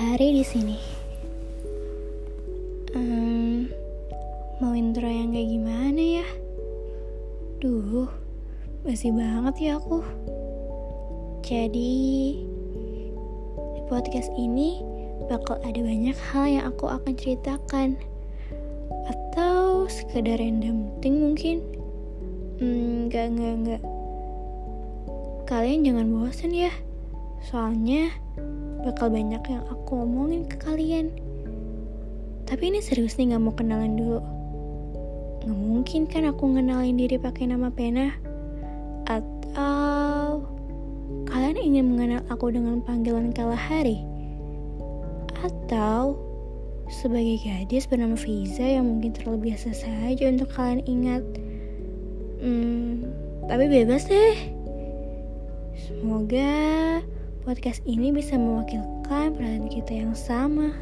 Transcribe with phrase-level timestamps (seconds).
[0.00, 0.78] hari di sini.
[2.96, 3.68] Um,
[4.58, 6.26] mau intro yang kayak gimana ya?
[7.60, 8.08] Duh,
[8.82, 10.00] basi banget ya aku.
[11.44, 11.92] Jadi,
[13.76, 14.80] di podcast ini
[15.28, 18.00] bakal ada banyak hal yang aku akan ceritakan.
[19.04, 21.60] Atau sekedar random thing mungkin.
[22.56, 23.82] Hmm, enggak, enggak, enggak.
[25.44, 26.72] Kalian jangan bosan ya.
[27.40, 28.12] Soalnya
[28.84, 31.12] bakal banyak yang aku omongin ke kalian.
[32.44, 34.20] Tapi ini serius nih gak mau kenalan dulu.
[35.40, 38.12] Gak mungkin kan aku ngenalin diri pakai nama pena.
[39.08, 40.44] Atau
[41.30, 44.04] kalian ingin mengenal aku dengan panggilan Kalahari?
[45.40, 46.18] Atau
[46.90, 51.24] sebagai gadis bernama Fiza yang mungkin terlalu biasa saja untuk kalian ingat.
[52.42, 53.06] Hmm,
[53.46, 54.36] tapi bebas deh.
[55.78, 56.98] Semoga
[57.42, 60.72] podcast ini bisa mewakilkan perasaan kita yang sama.